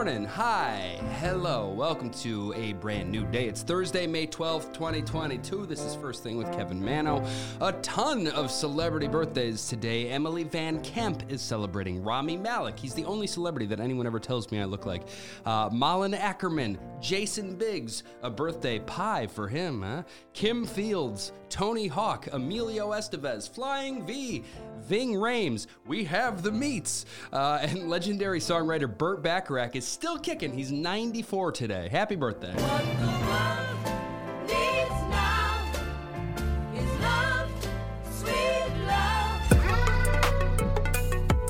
[0.00, 3.46] Morning, hi, hello, welcome to a brand new day.
[3.46, 5.66] It's Thursday, May 12th, 2022.
[5.66, 7.22] This is First Thing with Kevin Manno.
[7.60, 10.08] A ton of celebrity birthdays today.
[10.08, 12.02] Emily Van Camp is celebrating.
[12.02, 15.02] Rami Malek, he's the only celebrity that anyone ever tells me I look like.
[15.44, 20.04] Uh, Malin Akerman, Jason Biggs, a birthday pie for him, huh?
[20.32, 24.44] Kim Fields, Tony Hawk, Emilio Estevez, Flying V,
[24.78, 30.52] Ving Rhames, We Have the Meats, uh, and legendary songwriter Burt Bacharach is still kicking.
[30.52, 31.88] He's 94 today.
[31.88, 32.54] Happy birthday.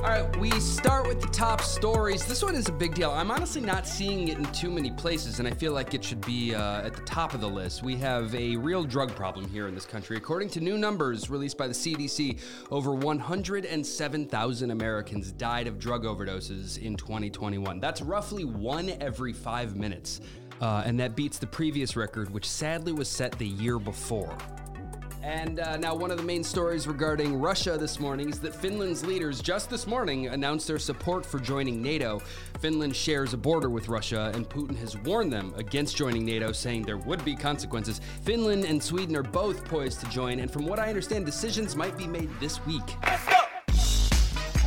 [0.03, 2.25] All right, we start with the top stories.
[2.25, 3.11] This one is a big deal.
[3.11, 6.23] I'm honestly not seeing it in too many places, and I feel like it should
[6.23, 7.83] be uh, at the top of the list.
[7.83, 10.17] We have a real drug problem here in this country.
[10.17, 12.39] According to new numbers released by the CDC,
[12.71, 17.79] over 107,000 Americans died of drug overdoses in 2021.
[17.79, 20.23] That's roughly one every five minutes.
[20.63, 24.35] Uh, and that beats the previous record, which sadly was set the year before.
[25.23, 29.05] And uh, now, one of the main stories regarding Russia this morning is that Finland's
[29.05, 32.23] leaders just this morning announced their support for joining NATO.
[32.59, 36.85] Finland shares a border with Russia, and Putin has warned them against joining NATO, saying
[36.85, 38.01] there would be consequences.
[38.23, 41.99] Finland and Sweden are both poised to join, and from what I understand, decisions might
[41.99, 42.83] be made this week.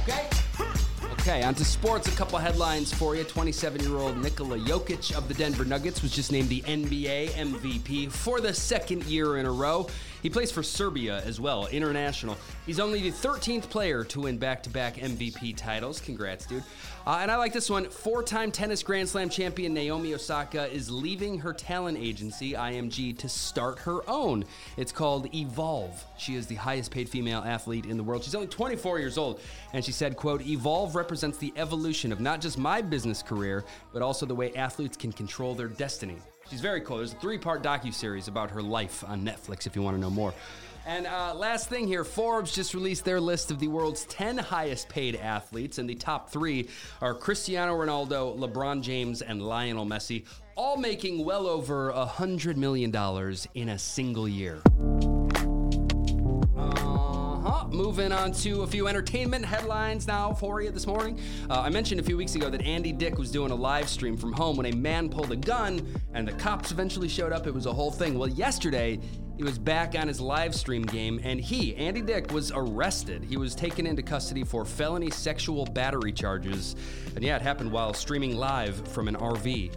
[0.04, 0.30] Okay.
[1.24, 2.10] Okay, on to sports.
[2.10, 3.24] A couple headlines for you.
[3.24, 8.12] 27 year old Nikola Jokic of the Denver Nuggets was just named the NBA MVP
[8.12, 9.88] for the second year in a row.
[10.24, 12.38] He plays for Serbia as well, international.
[12.66, 16.00] He's only the 13th player to win back to back MVP titles.
[16.00, 16.64] Congrats, dude.
[17.06, 17.90] Uh, and I like this one.
[17.90, 23.28] Four time tennis Grand Slam champion Naomi Osaka is leaving her talent agency, IMG, to
[23.28, 24.46] start her own.
[24.78, 26.02] It's called Evolve.
[26.18, 28.24] She is the highest paid female athlete in the world.
[28.24, 29.42] She's only 24 years old.
[29.74, 34.02] And she said, quote, Evolve represents the evolution of not just my business career, but
[34.02, 36.16] also the way athletes can control their destiny.
[36.50, 36.98] She's very cool.
[36.98, 40.34] There's a three-part docu-series about her life on Netflix if you want to know more.
[40.86, 44.90] And uh, last thing here, Forbes just released their list of the world's 10 highest
[44.90, 46.68] paid athletes, and the top three
[47.02, 50.26] are Cristiano Ronaldo, LeBron James, and Lionel Messi,
[50.56, 52.94] all making well over a $100 million
[53.54, 54.62] in a single year.
[57.74, 61.20] Moving on to a few entertainment headlines now for you this morning.
[61.50, 64.16] Uh, I mentioned a few weeks ago that Andy Dick was doing a live stream
[64.16, 67.48] from home when a man pulled a gun and the cops eventually showed up.
[67.48, 68.20] It was a whole thing.
[68.20, 69.00] Well, yesterday,
[69.38, 73.24] he was back on his live stream game and he, Andy Dick, was arrested.
[73.24, 76.76] He was taken into custody for felony sexual battery charges.
[77.16, 79.72] And yeah, it happened while streaming live from an RV.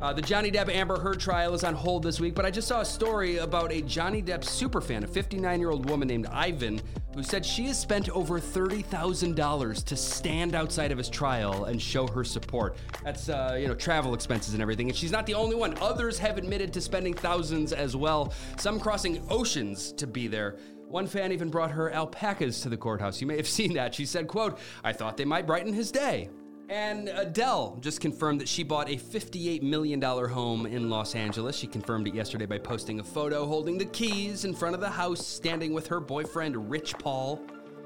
[0.00, 2.66] Uh, the Johnny Depp Amber Heard trial is on hold this week, but I just
[2.66, 6.80] saw a story about a Johnny Depp superfan, a 59 year old woman named Ivan,
[7.14, 12.06] who said she has spent over $30,000 to stand outside of his trial and show
[12.06, 12.78] her support.
[13.04, 14.88] That's, uh, you know, travel expenses and everything.
[14.88, 15.76] And she's not the only one.
[15.82, 20.56] Others have admitted to spending thousands as well, some crossing oceans to be there.
[20.88, 23.20] One fan even brought her alpacas to the courthouse.
[23.20, 23.94] You may have seen that.
[23.94, 26.30] She said, quote, I thought they might brighten his day.
[26.70, 31.56] And Adele just confirmed that she bought a $58 million home in Los Angeles.
[31.56, 34.88] She confirmed it yesterday by posting a photo holding the keys in front of the
[34.88, 37.42] house, standing with her boyfriend, Rich Paul.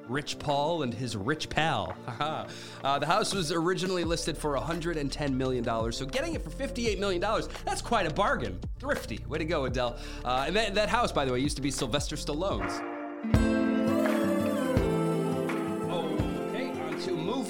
[0.06, 1.96] Rich Paul and his rich pal.
[2.84, 7.18] Uh, the house was originally listed for $110 million, so getting it for $58 million,
[7.64, 8.60] that's quite a bargain.
[8.78, 9.24] Thrifty.
[9.26, 9.96] Way to go, Adele.
[10.22, 12.82] Uh, and that, that house, by the way, used to be Sylvester Stallone's.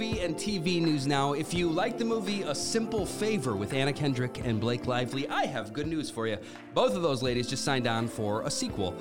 [0.05, 1.33] Movie and TV news now.
[1.33, 5.47] If you like the movie A Simple Favor with Anna Kendrick and Blake Lively, I
[5.47, 6.37] have good news for you.
[6.75, 8.95] Both of those ladies just signed on for a sequel.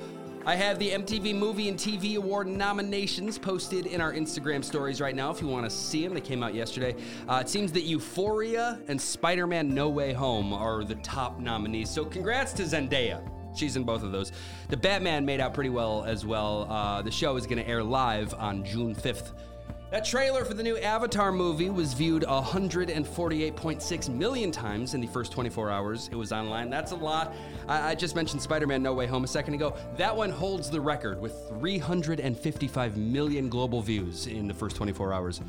[0.46, 5.14] I have the MTV Movie and TV Award nominations posted in our Instagram stories right
[5.14, 6.14] now if you want to see them.
[6.14, 6.94] They came out yesterday.
[7.28, 11.90] Uh, it seems that Euphoria and Spider Man No Way Home are the top nominees.
[11.90, 13.22] So congrats to Zendaya.
[13.54, 14.32] She's in both of those.
[14.68, 16.66] The Batman made out pretty well as well.
[16.70, 19.32] Uh, the show is going to air live on June 5th.
[19.94, 25.30] That trailer for the new Avatar movie was viewed 148.6 million times in the first
[25.30, 26.68] 24 hours it was online.
[26.68, 27.32] That's a lot.
[27.68, 29.76] I, I just mentioned Spider Man No Way Home a second ago.
[29.96, 35.40] That one holds the record with 355 million global views in the first 24 hours.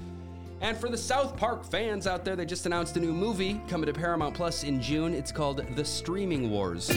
[0.61, 3.87] And for the South Park fans out there, they just announced a new movie coming
[3.87, 5.15] to Paramount Plus in June.
[5.15, 6.91] It's called The Streaming Wars.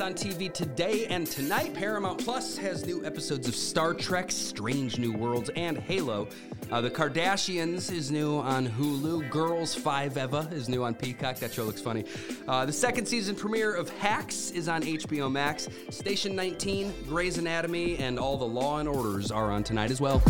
[0.00, 1.72] On TV today and tonight?
[1.72, 6.28] Paramount Plus has new episodes of Star Trek, Strange New Worlds, and Halo.
[6.70, 9.30] Uh, the Kardashians is new on Hulu.
[9.30, 11.36] Girls5eva is new on Peacock.
[11.36, 12.04] That show looks funny.
[12.46, 15.66] Uh, the second season premiere of Hacks is on HBO Max.
[15.88, 20.22] Station 19, Grey's Anatomy, and all the Law and Orders are on tonight as well.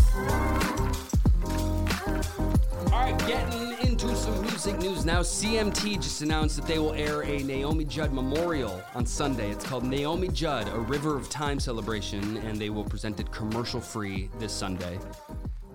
[2.92, 3.95] right, getting
[4.26, 5.20] some music news now.
[5.20, 9.52] CMT just announced that they will air a Naomi Judd memorial on Sunday.
[9.52, 13.80] It's called Naomi Judd, a River of Time celebration, and they will present it commercial
[13.80, 14.98] free this Sunday.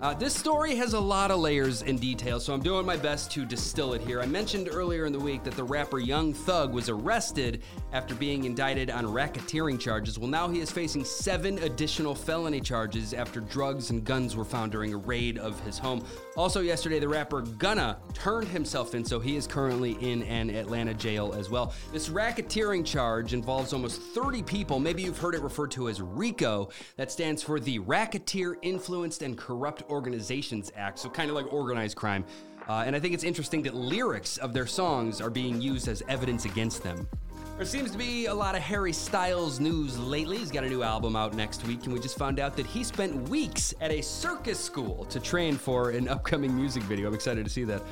[0.02, 3.30] Uh, this story has a lot of layers and details, so I'm doing my best
[3.32, 4.20] to distill it here.
[4.20, 7.62] I mentioned earlier in the week that the rapper Young Thug was arrested
[7.92, 10.18] after being indicted on racketeering charges.
[10.18, 14.72] Well, now he is facing seven additional felony charges after drugs and guns were found
[14.72, 16.04] during a raid of his home.
[16.36, 20.94] Also, yesterday, the rapper Gunna turned himself in, so he is currently in an Atlanta
[20.94, 21.74] jail as well.
[21.92, 24.80] This racketeering charge involves almost 30 people.
[24.80, 26.70] Maybe you've heard it referred to as RICO.
[26.96, 31.96] That stands for the Racketeer Influenced and Corrupt Organizations Act, so kind of like organized
[31.96, 32.24] crime.
[32.68, 36.02] Uh, and I think it's interesting that lyrics of their songs are being used as
[36.08, 37.08] evidence against them.
[37.56, 40.38] There seems to be a lot of Harry Styles news lately.
[40.38, 42.82] He's got a new album out next week, and we just found out that he
[42.82, 47.06] spent weeks at a circus school to train for an upcoming music video.
[47.06, 47.82] I'm excited to see that.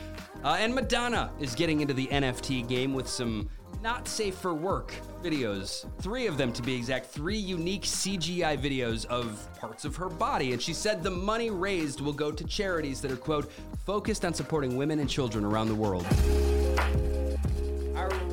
[0.43, 3.49] Uh, and Madonna is getting into the NFT game with some
[3.83, 5.87] not safe for work videos.
[6.01, 10.53] Three of them, to be exact, three unique CGI videos of parts of her body.
[10.53, 13.53] And she said the money raised will go to charities that are, quote,
[13.85, 16.07] focused on supporting women and children around the world.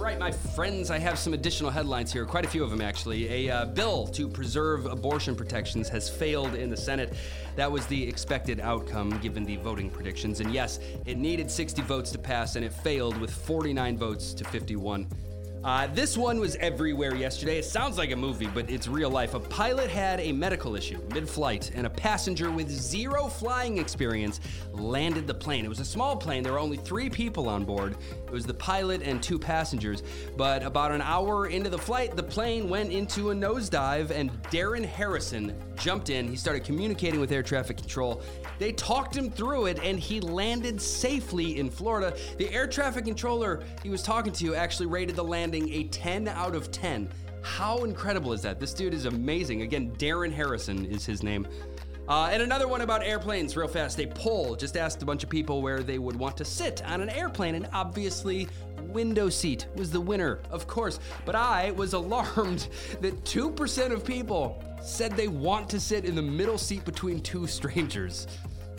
[0.07, 3.50] Right, my friends, I have some additional headlines here, quite a few of them actually.
[3.50, 7.13] A uh, bill to preserve abortion protections has failed in the Senate.
[7.57, 10.39] That was the expected outcome given the voting predictions.
[10.39, 14.45] And yes, it needed 60 votes to pass, and it failed with 49 votes to
[14.45, 15.07] 51.
[15.63, 17.57] Uh, this one was everywhere yesterday.
[17.57, 19.33] It sounds like a movie, but it's real life.
[19.33, 24.39] A pilot had a medical issue mid flight, and a passenger with zero flying experience
[24.71, 25.65] landed the plane.
[25.65, 27.98] It was a small plane, there were only three people on board.
[28.27, 30.04] It was the pilot and two passengers.
[30.36, 34.86] But about an hour into the flight, the plane went into a nosedive, and Darren
[34.86, 36.27] Harrison jumped in.
[36.27, 38.21] He started communicating with air traffic control.
[38.59, 42.15] They talked him through it, and he landed safely in Florida.
[42.38, 46.55] The air traffic controller he was talking to actually rated the landing a 10 out
[46.55, 47.07] of 10.
[47.41, 48.59] How incredible is that?
[48.59, 49.61] This dude is amazing.
[49.61, 51.47] Again, Darren Harrison is his name.
[52.09, 53.97] Uh, and another one about airplanes, real fast.
[54.01, 56.99] A poll just asked a bunch of people where they would want to sit on
[56.99, 58.49] an airplane, and obviously,
[58.81, 60.99] window seat was the winner, of course.
[61.23, 62.67] But I was alarmed
[62.99, 67.47] that 2% of people said they want to sit in the middle seat between two
[67.57, 68.27] strangers.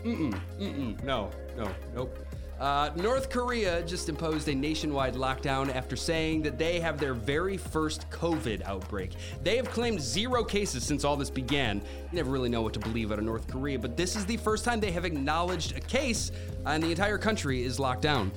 [0.04, 2.18] Mm-mm, mm-mm, no, no, nope.
[2.58, 7.56] Uh, North Korea just imposed a nationwide lockdown after saying that they have their very
[7.56, 9.12] first COVID outbreak.
[9.44, 11.76] They have claimed zero cases since all this began.
[11.76, 14.36] You never really know what to believe out of North Korea, but this is the
[14.36, 16.32] first time they have acknowledged a case,
[16.66, 18.32] and the entire country is locked down.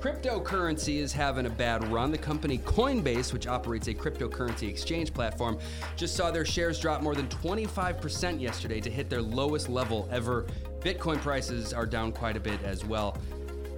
[0.00, 2.12] Cryptocurrency is having a bad run.
[2.12, 5.58] The company Coinbase, which operates a cryptocurrency exchange platform,
[5.96, 10.46] just saw their shares drop more than 25% yesterday to hit their lowest level ever.
[10.78, 13.18] Bitcoin prices are down quite a bit as well.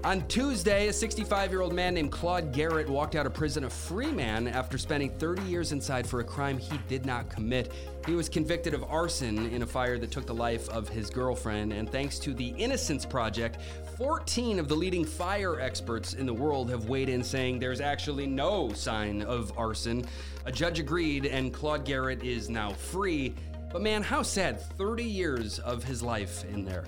[0.03, 3.71] On Tuesday, a 65 year old man named Claude Garrett walked out of prison a
[3.71, 7.71] free man after spending 30 years inside for a crime he did not commit.
[8.07, 11.75] He was convicted of arson in a fire that took the life of his girlfriend,
[11.75, 13.59] and thanks to the Innocence Project,
[13.99, 18.27] 14 of the leading fire experts in the world have weighed in saying there's actually
[18.27, 20.07] no sign of arson.
[20.47, 23.35] A judge agreed, and Claude Garrett is now free.
[23.71, 26.85] But man, how sad 30 years of his life in there.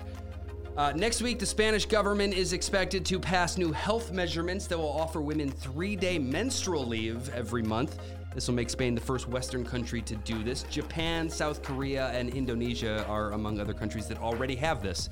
[0.75, 4.91] Uh, next week, the Spanish government is expected to pass new health measurements that will
[4.91, 7.99] offer women three day menstrual leave every month.
[8.33, 10.63] This will make Spain the first Western country to do this.
[10.63, 15.11] Japan, South Korea, and Indonesia are among other countries that already have this.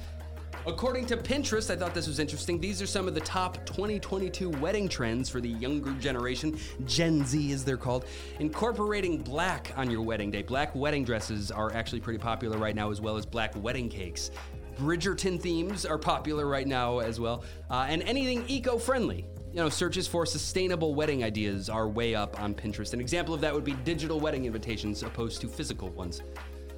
[0.65, 2.59] According to Pinterest, I thought this was interesting.
[2.59, 7.51] These are some of the top 2022 wedding trends for the younger generation, Gen Z
[7.51, 8.05] as they're called,
[8.39, 10.41] incorporating black on your wedding day.
[10.41, 14.31] Black wedding dresses are actually pretty popular right now, as well as black wedding cakes.
[14.81, 19.27] Bridgerton themes are popular right now as well, uh, and anything eco friendly.
[19.51, 22.93] You know, searches for sustainable wedding ideas are way up on Pinterest.
[22.93, 26.23] An example of that would be digital wedding invitations opposed to physical ones.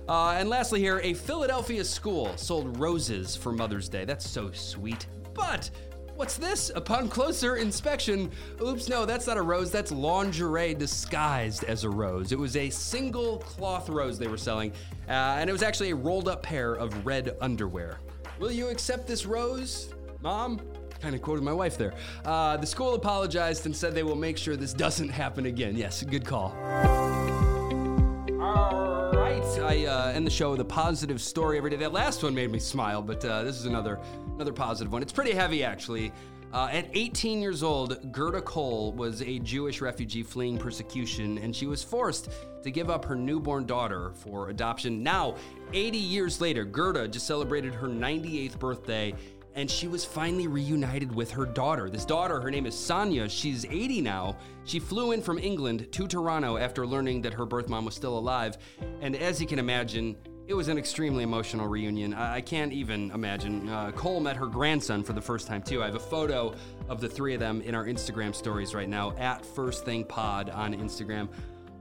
[0.10, 4.04] Uh, and lastly, here, a Philadelphia school sold roses for Mother's Day.
[4.04, 5.08] That's so sweet.
[5.34, 5.70] But
[6.16, 6.72] what's this?
[6.76, 9.72] Upon closer inspection, oops, no, that's not a rose.
[9.72, 12.32] That's lingerie disguised as a rose.
[12.32, 14.72] It was a single cloth rose they were selling,
[15.08, 18.00] uh, and it was actually a rolled up pair of red underwear.
[18.40, 20.62] Will you accept this rose, Mom?
[21.02, 21.94] Kind of quoted my wife there.
[22.24, 25.76] Uh, the school apologized and said they will make sure this doesn't happen again.
[25.76, 26.56] Yes, good call.
[29.24, 31.78] Right, I uh, end the show with a positive story every day.
[31.78, 33.98] That last one made me smile, but uh, this is another
[34.36, 35.02] another positive one.
[35.02, 36.12] It's pretty heavy, actually.
[36.52, 41.68] Uh, at 18 years old, Gerda Cole was a Jewish refugee fleeing persecution, and she
[41.68, 42.32] was forced
[42.64, 45.02] to give up her newborn daughter for adoption.
[45.02, 45.38] Now,
[45.72, 49.16] 80 years later, Gerda just celebrated her 98th birthday,
[49.56, 51.90] and she was finally reunited with her daughter.
[51.90, 53.30] This daughter, her name is Sonia.
[53.30, 54.36] She's 80 now.
[54.66, 58.18] She flew in from England to Toronto after learning that her birth mom was still
[58.18, 58.58] alive.
[59.02, 60.18] And as you can imagine,
[60.48, 62.14] it was an extremely emotional reunion.
[62.14, 63.70] I can't even imagine.
[63.70, 65.82] Uh, Cole met her grandson for the first time, too.
[65.82, 66.54] I have a photo
[66.90, 70.50] of the three of them in our Instagram stories right now at First Thing Pod
[70.50, 71.30] on Instagram.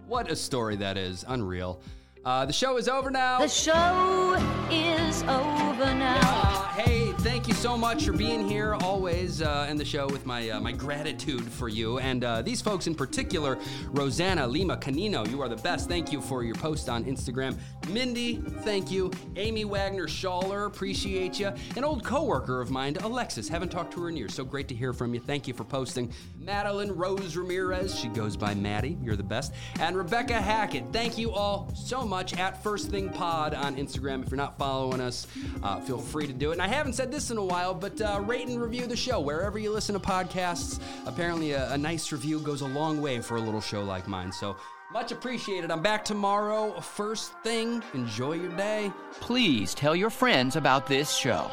[0.07, 1.25] What a story that is.
[1.27, 1.81] Unreal.
[2.25, 3.41] Uh, the show is over now.
[3.41, 4.35] The show
[4.71, 6.21] is over now.
[6.23, 10.25] Uh, hey, thank you so much for being here always uh, in the show with
[10.25, 13.59] my uh, my gratitude for you and uh, these folks in particular.
[13.89, 15.89] Rosanna Lima Canino, you are the best.
[15.89, 17.59] Thank you for your post on Instagram.
[17.89, 19.11] Mindy, thank you.
[19.35, 21.53] Amy Wagner Schaller, appreciate you.
[21.75, 24.77] An old coworker of mine, Alexis, haven't talked to her in years, so great to
[24.77, 25.19] hear from you.
[25.19, 26.13] Thank you for posting.
[26.45, 29.53] Madeline Rose Ramirez, she goes by Maddie, you're the best.
[29.79, 34.25] And Rebecca Hackett, thank you all so much at First Thing Pod on Instagram.
[34.25, 35.29] If you're not following us,
[35.63, 36.55] uh, feel free to do it.
[36.55, 39.21] And I haven't said this in a while, but uh, rate and review the show
[39.21, 40.81] wherever you listen to podcasts.
[41.07, 44.33] Apparently, a, a nice review goes a long way for a little show like mine.
[44.33, 44.57] So
[44.93, 45.71] much appreciated.
[45.71, 46.73] I'm back tomorrow.
[46.81, 48.93] First thing, enjoy your day.
[49.21, 51.51] Please tell your friends about this show.